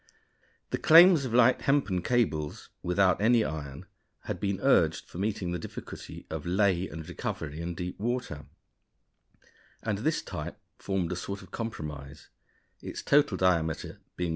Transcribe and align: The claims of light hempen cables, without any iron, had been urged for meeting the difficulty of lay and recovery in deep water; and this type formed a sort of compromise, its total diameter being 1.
The 0.71 0.79
claims 0.79 1.25
of 1.25 1.33
light 1.35 1.61
hempen 1.61 2.01
cables, 2.01 2.69
without 2.81 3.21
any 3.21 3.43
iron, 3.43 3.85
had 4.23 4.39
been 4.39 4.59
urged 4.61 5.07
for 5.07 5.19
meeting 5.19 5.51
the 5.51 5.59
difficulty 5.59 6.25
of 6.27 6.43
lay 6.43 6.87
and 6.89 7.07
recovery 7.07 7.61
in 7.61 7.75
deep 7.75 7.99
water; 7.99 8.47
and 9.83 9.99
this 9.99 10.23
type 10.23 10.59
formed 10.79 11.11
a 11.11 11.15
sort 11.15 11.43
of 11.43 11.51
compromise, 11.51 12.29
its 12.81 13.03
total 13.03 13.37
diameter 13.37 13.99
being 14.17 14.29
1. 14.29 14.29